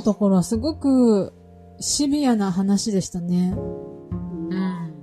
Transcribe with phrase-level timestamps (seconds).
[0.00, 1.32] のところはすごく
[1.78, 3.54] シビアな話でしたね。
[3.54, 4.94] うん。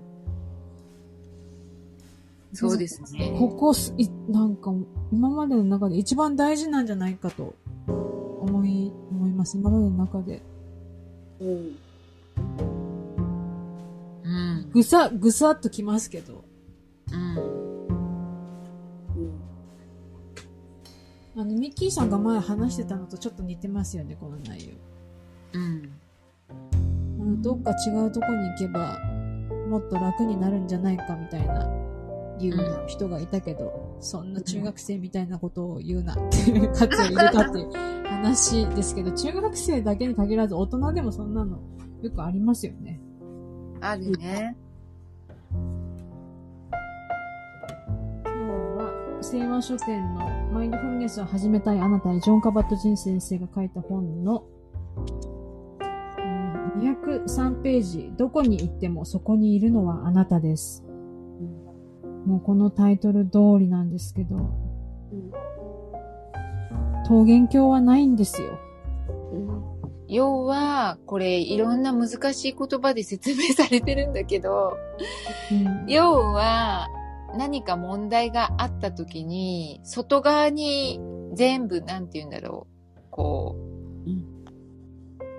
[2.53, 3.35] そうですね。
[3.37, 4.73] ここす、いなんか、
[5.11, 7.53] 今までの中で一番大事なんじゃないかと
[7.87, 9.57] 思い、思います。
[9.57, 10.41] 今までの中で。
[11.39, 11.77] うん。
[14.23, 14.69] うん。
[14.71, 16.43] ぐさ、ぐさっときますけど。
[17.11, 17.37] うん。
[17.37, 17.56] うん。
[21.39, 24.73] あの、ミッキーさんが前話してたのとちょっと似てますよね、この内容。
[25.53, 25.91] うん。
[27.21, 28.97] あのどっか違うとこに行けば、
[29.69, 31.69] もっと楽になるんじゃないかみたいな、
[32.39, 37.71] 言う人がいたけど、そんな中学生みたいなことを言うなっていう、カツを入れたっていう
[38.07, 41.59] 話ですけど、中学生だけに限らず大人でもそんなの
[42.01, 42.99] よくありますよね。
[43.79, 44.57] あるね。
[45.51, 45.61] 今
[48.25, 48.39] 日
[48.79, 54.43] は、聖和書店のマインドフルネスを始めたいあなたへジョン・カバット・ジン先生が書いた本の、
[55.29, 55.37] えー
[56.77, 60.83] 203ページ、どこに行ってもそこにいるのはあなたです。
[62.25, 65.31] もうこのタイトル通りなんですけど、うん。
[67.09, 68.59] 桃源郷はないんですよ。
[69.33, 69.63] うん。
[70.09, 74.77] 要は、これいろんな難しい言葉で説明されてるんだけど、
[75.51, 76.87] うん要は
[77.35, 80.99] 何か問題があった時に、外側に
[81.33, 83.55] 全部、なんて言うんだろう、こ
[84.05, 84.25] う、うん。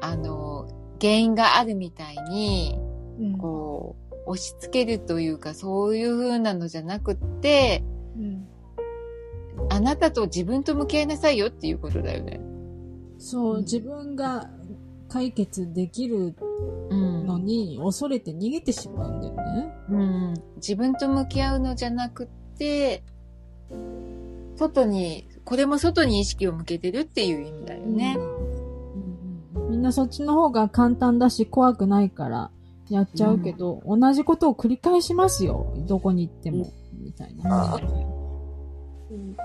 [0.01, 0.69] あの、
[1.01, 2.79] 原因があるみたいに、
[3.19, 3.39] うん。
[3.39, 7.83] こう、押し付けるというか、そういう風なのじゃなくって、
[8.17, 8.47] うん。
[9.71, 12.41] あなたと自分と向き合いなさいよっていうことだよね。
[13.19, 14.51] そう、自分が
[15.09, 16.35] 解決できる
[16.91, 17.18] うん。
[17.18, 17.18] の
[17.49, 19.75] に恐れて逃げてしまうんだよね。
[19.89, 22.27] うん、自分と向き合うのじゃなくっ
[22.59, 23.03] て、
[24.57, 28.19] 外に、これも外に意識を向けてるっていう意味だよね。
[29.71, 32.51] みんなそっちの方が簡単だし怖くないから
[32.91, 35.75] やっちゃうけど、同じことを繰り返しますよ。
[35.87, 36.71] どこに行っても。
[36.93, 37.79] みたいな。
[39.11, 39.37] うん。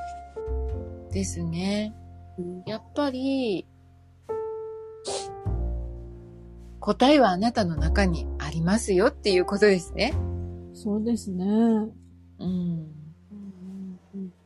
[1.12, 1.94] ですね。
[2.38, 2.64] うん。
[2.66, 3.68] やっぱり、
[6.86, 10.14] 答えはあなたの中にありますよっていうことですね。
[10.74, 11.46] そうですね。
[12.40, 12.88] うん。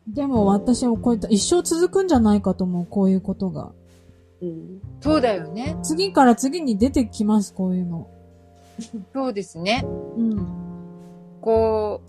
[0.08, 3.72] でも私はこういった一生続くんじゃないかと思う、こういうことが。
[4.44, 4.82] うん。
[5.02, 5.78] そうだよね。
[5.82, 8.08] 次から次に出てきます、こういうの。
[9.16, 9.84] そうですね。
[9.84, 10.48] うん。
[11.42, 12.02] こ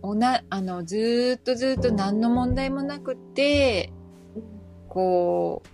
[0.00, 3.92] う、おな、あの、ずーっとずーっと何の問題もなくって、
[4.88, 5.64] こ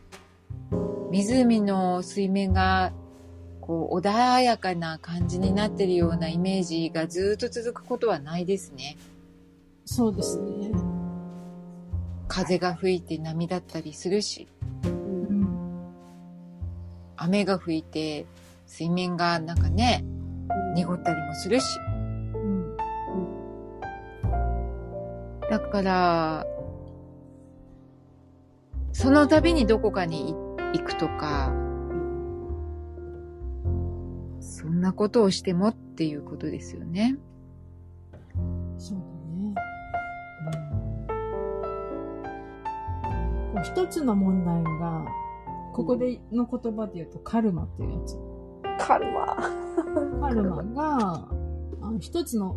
[0.70, 2.94] う、湖の水面が、
[3.72, 8.98] こう、穏やかな感じになってるようなイメージがずーっと続くことはないですね。
[9.86, 10.70] そうですね。
[12.28, 14.46] 風が吹いて波だったりするし、
[14.84, 15.48] うん。
[17.16, 18.26] 雨が吹いて
[18.66, 20.04] 水面がなんかね、
[20.74, 21.78] 濁ったりもするし。
[22.34, 22.76] うん。
[25.50, 26.46] だから、
[28.92, 30.34] その度にどこかに
[30.74, 31.61] 行くとか、
[34.62, 37.16] そんなことをしてもっていうことですよね。
[38.78, 39.54] そうだね。
[43.52, 45.04] こう一つの問題が、
[45.72, 48.16] ここでの言葉で言うとカルマっていうやつ。
[48.86, 49.36] カルマ。
[50.20, 51.28] カルマが、
[51.80, 52.54] あの一つの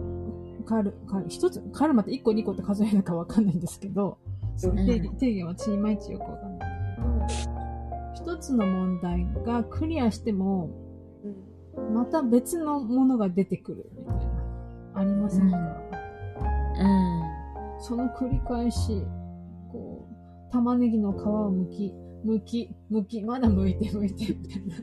[0.64, 4.20] カル、カル、一つ、カルマって1個2個って数えるのかわかんないんですけど、
[4.58, 6.70] その定義、定義は私いまいちよくわかんない
[8.16, 10.85] けど、一つの問題がクリアしても、
[11.94, 14.22] また別のものが出てくるみたいな、
[14.96, 17.82] ありませんか、うん。
[17.82, 19.06] その繰り返し、
[19.72, 20.08] こ
[20.50, 21.94] う、玉ねぎの皮を剥き、
[22.26, 24.78] 剥き、剥き、まだ剥いて剥いて、みたいな。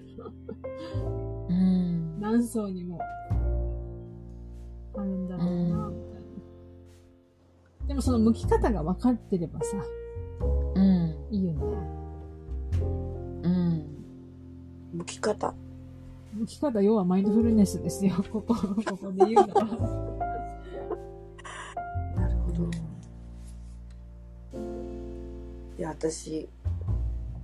[1.48, 2.20] うん。
[2.20, 3.00] 何層にも
[4.96, 5.92] あるんだろうな、みたいな。
[7.88, 9.76] でもその剥き方が分かってればさ、
[10.74, 11.16] うん。
[11.30, 11.60] いいよね。
[13.42, 13.86] うん。
[14.98, 15.54] 剥き方。
[16.34, 18.14] 剥き方、要はマインドフルネスですよ。
[18.32, 19.64] ここ、ここで言うのは。
[22.16, 22.64] なるほど。
[25.78, 26.48] いや、私、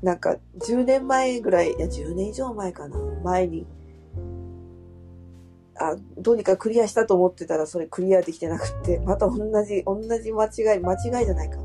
[0.02, 2.98] なんか10年前ぐらい、いや、10年以上前かな。
[3.22, 3.66] 前に、
[5.74, 11.58] あ、どうにかクリアしたと思ってたら、それクリアできてなくて、また同じ、同じ間違い、間違いじゃないか。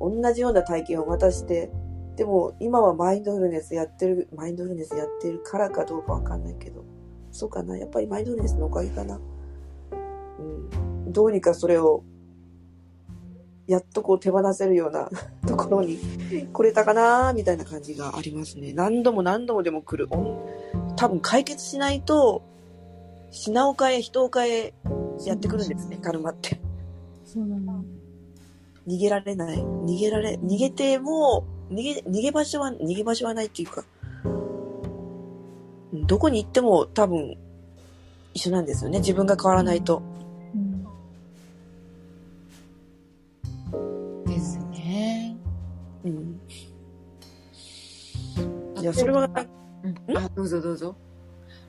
[0.00, 1.70] 同じような体験をまたして、
[2.16, 6.84] でも今はマインドフルネスやってる、マインドフルネスやってるからかどうかわかんないけど、
[7.30, 7.76] そうかな。
[7.76, 9.20] やっぱりマインドフルネスのおかげかな。
[10.40, 11.12] うん。
[11.12, 12.02] どうにかそれを
[13.66, 15.10] やっとこう手放せるような
[15.46, 15.98] ところに
[16.52, 18.72] 来れたかなみたいな感じがありますね。
[18.72, 20.10] 何度も何度もでも来る。
[20.96, 22.42] 多分解決しないと、
[23.30, 24.74] 品を変え、人を変え、
[25.24, 26.60] やってくるんですね、カルマって。
[27.24, 27.72] そうだね。
[28.86, 29.58] 逃げられない。
[29.58, 33.84] 逃げられ、逃げても、逃げ、逃げ場所は、逃げ場所はないっていうか、
[34.24, 34.28] う
[35.96, 37.36] んどこに行っても多分
[38.34, 38.98] 一緒なんですよね。
[38.98, 40.02] 自分が変わらないと。
[40.54, 40.84] うん。
[44.26, 45.36] ですね。
[46.04, 46.40] うん。
[48.78, 49.28] いや、それは、
[49.82, 50.16] うん？
[50.16, 50.94] あ、どうぞどうぞ。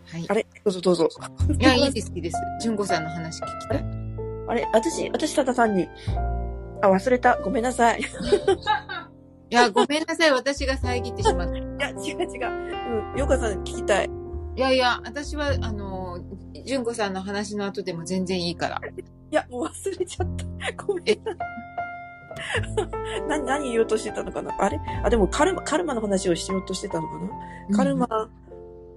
[0.08, 0.26] はい。
[0.28, 0.46] あれ？
[0.64, 1.10] どうぞどうぞ。
[1.60, 2.38] いや、いいです、いいです。
[2.62, 3.86] 純子さんの話聞きたい。
[4.48, 4.68] あれ？
[4.74, 5.88] 私、私ただ単に、
[6.82, 7.38] あ、忘れた。
[7.42, 8.02] ごめんなさい。
[9.50, 10.32] いいや、ごめんなさい。
[10.32, 11.58] 私が遮ってしまった。
[11.58, 13.12] いや、違う違う。
[13.14, 13.20] うん。
[13.20, 14.10] ようかさん聞きたい。
[14.56, 16.20] やいや、私は、あの、
[16.66, 18.82] 純子さんの話の後でも全然いいから。
[19.32, 20.46] いや、もう忘れちゃった。
[20.84, 21.58] ごめんなさい。
[23.28, 24.54] 何、 何言おうとしてたのかな？
[24.58, 24.80] あれ？
[25.04, 27.20] あ、でもカルマ、カルマの話をしようとしてたのか
[27.70, 28.08] な、カルマ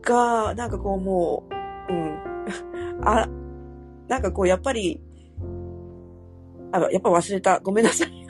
[0.02, 1.44] が、なんかこうも
[1.88, 2.19] う、うん。
[3.05, 3.29] あ、
[4.08, 5.00] なんかこう、やっぱり、
[6.73, 7.61] あ、やっぱ忘れた。
[7.61, 8.26] ごめんなさい。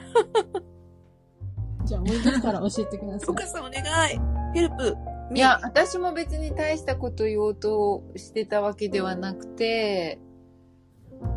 [1.91, 3.29] じゃい出したら教えてください。
[3.29, 4.19] お母さんお願い。
[4.53, 4.95] ヘルプ。
[5.33, 10.19] いや、私も別に大したこと言おうとしてたわけではなくて、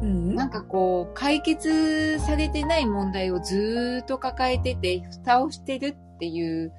[0.00, 0.34] うん。
[0.34, 6.72] なんかこう、解決されてない問題をずーっと抱えてて、蓋をしてるっていう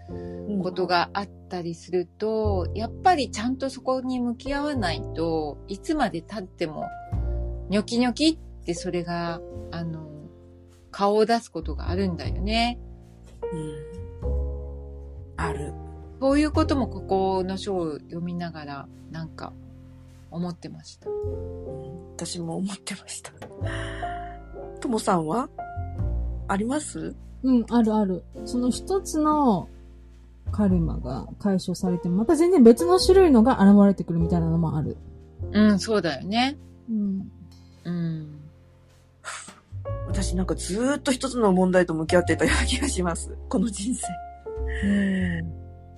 [0.47, 6.85] うんことがあったりすると、やっぱりちゃんとそこに向き合わないといつまで経っても、
[7.69, 9.41] ニョキニョキってそれが、
[9.71, 10.09] あの、
[10.91, 12.79] 顔を出すことがあるんだよね。
[13.53, 15.33] うん。
[15.37, 15.73] ある。
[16.19, 19.53] そういうこともここの書を読みながら、なんか、
[20.31, 21.09] 思ってました。
[21.09, 21.75] うん
[22.15, 23.31] 私も思ってました。
[24.79, 25.49] ともさんは
[26.47, 27.13] あります？
[27.43, 28.23] うん、あるある。
[28.45, 29.67] その一つの
[30.51, 34.95] カルマが解消されても、また全然別の種類のが現れてくるみたいなのもある。
[35.51, 36.57] うん、そうだよね。
[36.89, 37.31] うん。
[37.83, 38.24] うん。
[40.25, 43.37] 私なんかずーっと一つの問題と向き合ってたような気がします。
[43.47, 44.07] この人生。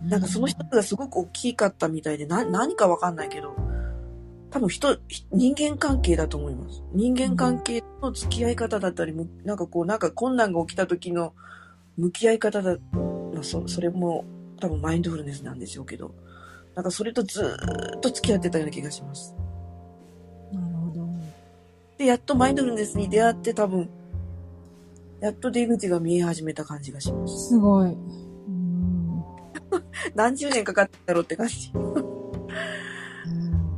[0.01, 3.55] なんかその一つがすごく大きかったみたいで、な、何かわかんないけど、
[4.51, 6.83] 多分人、ひ人間関係だと思います。
[6.91, 11.33] 人間関係の付き合い方だったり、むなんかこう、なんか困難が起きた時の
[11.97, 12.77] 向き合い方だ、
[13.33, 14.25] まあ、そ、それも
[14.59, 16.13] 多分マインドフルネスなんでしょうけど、
[16.75, 19.33] なんかそれとずーっと付き合ってたような気がします。
[20.51, 21.07] なるほど。
[21.97, 23.89] で、やっとマインドフルネスに出会って多分、
[25.19, 27.49] やっと出口が見え始めた感じがします。
[27.49, 27.89] すごい。
[27.89, 27.93] う
[28.51, 29.23] ん。
[30.15, 31.71] 何十年かかったんだろうって感じ。
[31.73, 32.07] うん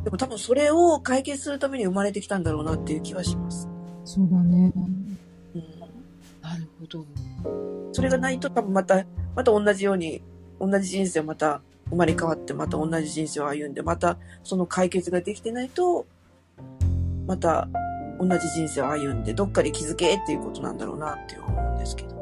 [0.03, 3.69] でも多分それを解決するために生まれてきたんだろうなっていう気はします。
[4.06, 4.71] そうだね。
[4.75, 5.18] うん、
[6.41, 7.06] なるほど。
[7.91, 9.06] それがないと多分また、
[9.36, 10.24] また同じように、
[10.59, 16.06] 同じ人生をまた生まれ変わって、また同じ人生を歩んで、またその解決ができてないと、
[17.27, 17.69] また
[18.19, 22.16] 同じ人生を歩んで、どっかで気づけっていうことなんだろうなって思うんですけど。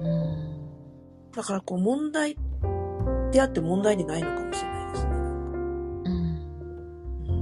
[0.00, 1.30] うん。
[1.32, 2.36] だからこう問題
[3.30, 5.10] であって問題でないのかもしれないですね。
[5.12, 6.10] うん。
[7.28, 7.32] う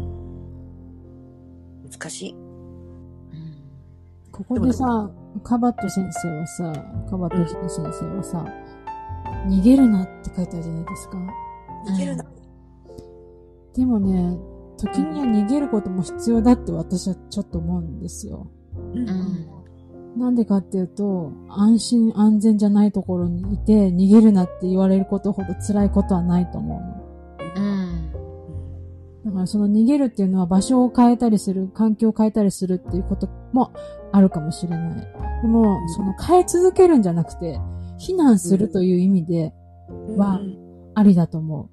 [1.84, 2.32] ん難しい。
[2.32, 2.46] うん
[4.32, 5.10] ここでさ、
[5.42, 6.72] カバット先生はさ、
[7.08, 7.82] カバット先生
[8.16, 8.44] はさ、
[9.48, 11.18] 逃げるなって書いてあるじゃないですか。
[11.94, 12.24] いけるな。
[13.74, 14.38] でもね、
[14.76, 18.50] 時には逃げることも必要だって私はちょっと思うんですよ。
[18.94, 20.20] うんうん。
[20.20, 27.56] なんでかっていうと、安心安全じゃないところにいて逃げるなって言われることほど辛いことはないと思うの。
[27.56, 28.12] うん。
[29.26, 33.72] だからその逃げるっていうのは場所を変えたりする、環境を変えたりするっていうことも
[34.12, 35.08] あるかもしれない。
[35.42, 37.60] でも、その変え続けるんじゃなくて、
[37.98, 39.52] 避難するという意味で
[40.16, 41.68] はうんありだと思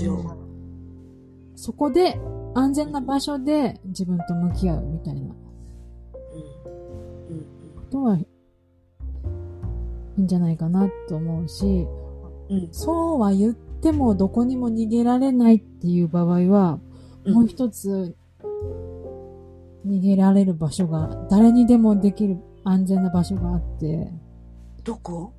[0.00, 0.43] うんう。
[1.56, 2.18] そこで
[2.54, 5.28] 安全な場所で自分と向き合うみたいな。
[5.30, 5.36] こ
[7.30, 7.46] うん。
[7.90, 8.26] とはい
[10.18, 11.86] いんじゃないかなと思うし、
[12.48, 12.68] うん。
[12.72, 16.78] そうは言ってもどこにも逃げられないっていう場合は、
[17.24, 17.34] うん。
[17.34, 18.14] もう一つ
[19.86, 24.12] 逃げられる場所が、誰にでもできる安全な場所があって、
[24.82, 25.32] どこ？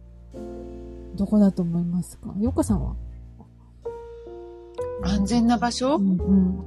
[1.16, 2.34] どこだと思いますか？
[2.40, 2.96] よっかさんは？
[5.04, 6.66] 安全な場所、うん、うん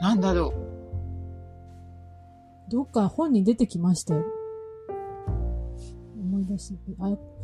[0.00, 0.54] なんだろ
[2.68, 2.70] う？
[2.70, 4.24] どっか本に出てきましたよ。
[6.20, 6.78] 思い出して。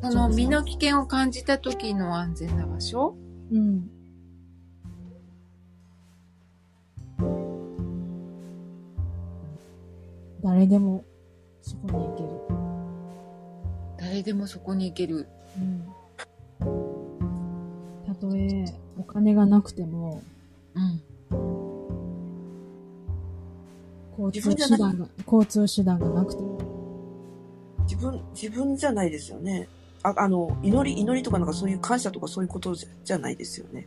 [0.03, 3.17] あその、身の危険を感じた時の安全な場所？
[3.51, 3.91] うん。
[10.43, 11.05] 誰でも
[11.87, 12.29] こに行ける。
[13.99, 15.27] 誰でもそこに行ける。
[15.59, 15.85] うん。
[18.07, 18.65] たとえ
[18.99, 20.23] お金がなくても、
[20.75, 21.03] うん。
[24.19, 26.59] 交通手段が、交通手段がなくても、
[27.83, 29.69] 自分、自分じゃないですよね。
[30.03, 33.87] あ、あの、祈り、祈りとかなんかそういう感謝とかそういうことじゃじゃないですよね。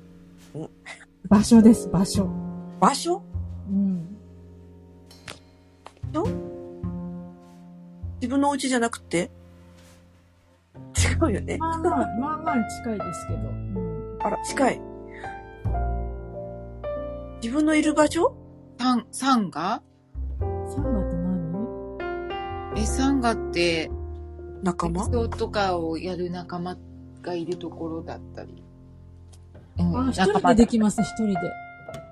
[1.29, 2.27] 場所です、場所。
[2.79, 3.21] 場所？
[3.69, 4.17] うん。
[8.27, 9.31] 自分のお家じゃなくて？
[10.75, 11.57] 違うよね。
[11.59, 13.39] まあまあ、まあまあ近いですけど。
[13.39, 14.17] うん。
[14.19, 14.81] あら、近い。
[17.41, 18.35] 自分のいる場所？
[18.77, 19.81] サン、サンガ
[20.41, 22.81] サンガって何？
[22.81, 23.89] え、サンガって、
[24.61, 25.05] 仲間？
[25.05, 26.75] 鉄道とかをやる仲間
[27.21, 28.61] がいるところだったり。
[29.79, 31.35] うんあ、一人でできます、一人で。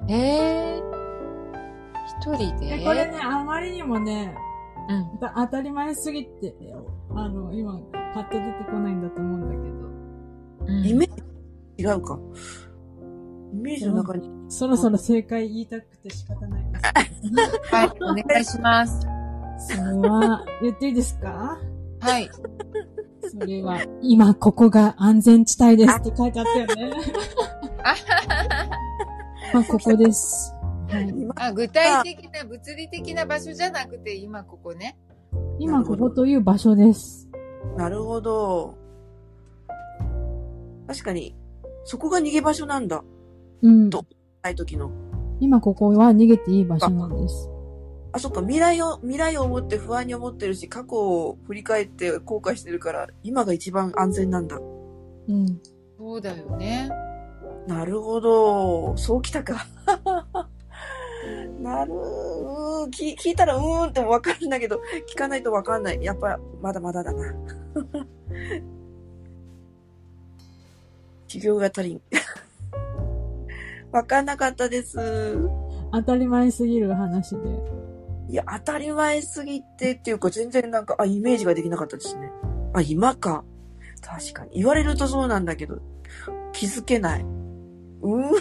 [0.07, 0.81] えー、
[2.21, 2.67] 一人で？
[2.81, 4.33] え、これね、あまりにもね、
[4.89, 5.19] うん。
[5.19, 6.55] た当たり前すぎて、
[7.11, 7.79] あの、今、
[8.13, 9.65] パッと出てこないんだと思うんだけど。
[10.77, 11.09] うんイメー
[11.77, 12.17] ジ違うか。
[13.53, 14.29] イメージの中に。
[14.49, 16.83] そろそろ正解言いたくて仕方ないです。
[17.75, 19.05] はい、お願いします。
[19.59, 21.57] それは、言っていいですか？
[21.99, 22.29] はい。
[23.39, 26.93] それは、今ここが安全地帯ですって書いてあったよね。
[29.53, 30.53] まあ、ここです。
[30.95, 31.09] はい。
[31.09, 34.97] 今あ具体的な物理的な場所じゃなくて、今ここね。
[35.59, 37.29] 今ここという場所です。
[37.77, 38.77] なるほど。
[40.87, 41.35] 確かに、
[41.83, 43.03] そこが逃げ場所なんだ。
[43.61, 43.89] うん。
[43.89, 44.05] と
[44.41, 44.91] ない時の。
[45.39, 47.49] 今ここは逃げていい場所なんです。
[48.13, 54.57] あ、そっか、未来を、未来を思って不安に思ってるし、過去を振り返って後悔してるから、今が一番安全なんだ。
[55.27, 55.59] うん。
[55.97, 56.89] そうだよね。
[57.67, 58.95] なるほど。
[58.95, 59.65] そうきたか。
[61.65, 61.91] なる、
[62.91, 64.79] 聞聞いたらうーんってわかるんだけど、
[65.11, 66.03] 聞かないとわかんない。
[66.03, 67.33] やっぱ、まだまだだな。
[71.27, 72.01] 授業が足りん。
[73.91, 75.39] わかんなかったです。
[75.91, 77.41] 当たり前すぎる話で。
[78.29, 82.31] いや、当たり前すぎてっていうか、全然なんか、あ、イメージができなかったですね。
[82.73, 83.43] あ、今か。
[84.01, 84.51] 確かに。
[84.57, 85.79] 言われるとそうなんだけど、
[86.53, 87.21] 気づけない。
[87.23, 88.31] うーん。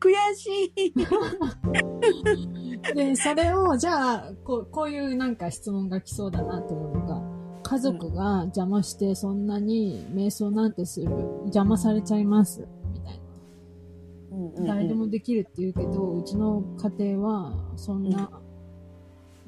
[0.00, 0.94] 悔しい。
[2.94, 7.22] で、それを、じゃあ、こう、こういうなんか質問が来そうだなと思うのが、
[7.62, 11.10] 家族が邪魔してそんなに瞑想なんてする、
[11.44, 13.20] 邪魔されちゃいます、みたいな。
[14.32, 16.62] うんうん誰でもできるって言うけど、うちの
[16.98, 18.30] 家庭はそんな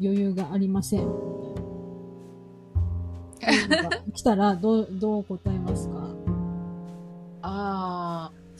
[0.00, 1.08] 余裕がありません、み
[3.40, 3.90] たいな。
[4.12, 6.08] 来たら、どう、どう答えますか？
[7.44, 8.01] ああ、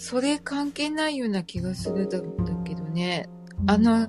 [0.03, 2.25] それ関係ないような気がするだだ
[2.65, 3.29] けどね。
[3.69, 4.09] あ、の、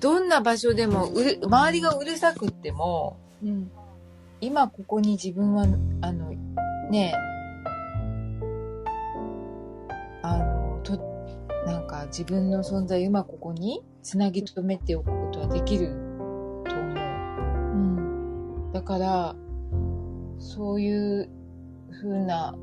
[0.00, 3.70] どんな場所でもうる、周りがうるさくっても、うん。
[4.42, 5.62] 今ここに自分は、
[6.02, 6.28] あの、
[6.90, 7.14] ね
[10.22, 10.98] あの、と、
[11.64, 15.86] なんか自分の存在を今ここにつなぎ止めておくことはできる
[16.68, 16.96] と思う。
[17.72, 17.76] う
[18.68, 18.72] ん。
[18.74, 19.36] だから、
[20.38, 21.30] そういう
[21.90, 22.54] 風な、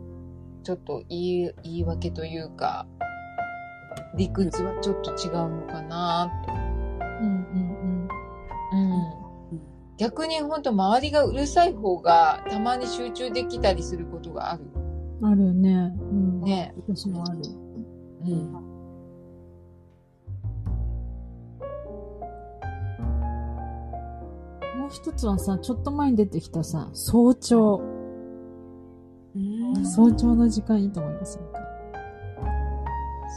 [0.63, 2.85] ちょっと言い、言い訳というか、
[4.15, 6.53] 理屈はちょっと違うのかなと。
[6.53, 7.27] うん。
[7.27, 8.07] うん。
[8.73, 9.21] うん。
[9.97, 14.63] 逆に本当周りがうるさい方がたまに集中できたりすることがある。
[15.21, 15.31] うん。
[15.31, 15.93] あるよね。
[15.99, 16.41] うん。
[16.41, 16.73] ね。
[16.87, 17.39] 私もある。
[18.23, 18.51] うん。
[24.79, 27.90] もう一つはさ、ちょっと前に出てきたさ、早朝。
[29.75, 31.61] うん早朝の時間いいと思いませんか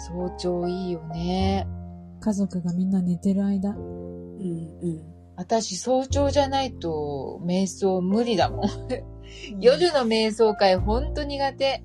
[0.07, 1.67] 早朝いいよね。
[2.21, 3.71] 家族がみんな寝てる間。
[3.71, 4.39] うん
[4.83, 5.03] うん。
[5.37, 8.71] 私早朝じゃないと瞑想無理だもん。
[9.61, 11.83] 夜の瞑想会ほんと苦手。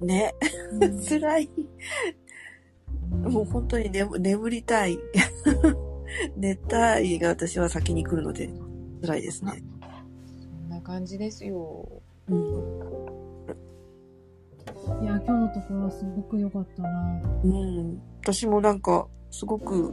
[0.00, 0.34] ね。
[0.72, 1.50] うん辛い。
[3.10, 4.98] もう本当に眠眠りたい。
[6.36, 8.50] 寝たいが私は先に来るので、
[9.02, 9.62] 辛いですね。
[10.40, 11.88] そんな感じですよ。
[12.28, 13.23] うん。
[15.02, 17.22] いや、今日のところはすごく良かったな。
[17.44, 18.00] うん。
[18.22, 19.92] 私もなんか、すごく、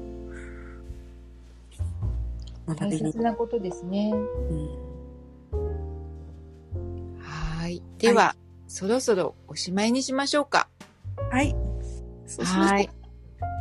[2.67, 3.17] 学大切。
[3.19, 4.11] なことですね。
[5.53, 7.17] うん。
[7.19, 7.81] はい。
[7.97, 8.35] では、
[8.67, 10.69] そろそろおしまいにしましょうか。
[11.31, 11.55] はい。
[12.25, 12.89] そうしまし。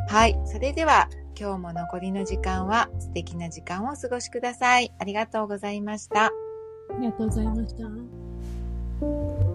[0.07, 0.39] はい。
[0.45, 1.09] それでは、
[1.39, 4.93] 今日も残りの時間は素敵な時間をお過ごしください。
[4.99, 6.25] ありがとうございました。
[6.25, 6.31] あ
[6.99, 9.50] りがとうございました。